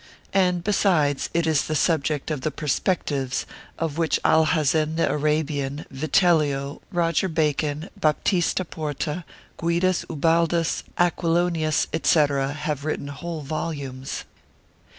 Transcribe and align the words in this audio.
And, 0.33 0.63
besides, 0.63 1.29
it 1.31 1.45
is 1.45 1.65
the 1.67 1.75
subject 1.75 2.31
of 2.31 2.41
the 2.41 2.49
perspectives, 2.49 3.45
of 3.77 3.99
which 3.99 4.19
Alhazen 4.25 4.95
the 4.95 5.07
Arabian, 5.07 5.85
Vitellio, 5.91 6.81
Roger 6.91 7.27
Bacon, 7.27 7.87
Baptista 7.95 8.65
Porta, 8.65 9.23
Guidus 9.57 10.03
Ubaldus, 10.09 10.81
Aquilonius, 10.97 11.85
&c., 12.01 12.19
have 12.19 12.83
written 12.83 13.09
whole 13.09 13.41
volumes. 13.41 14.23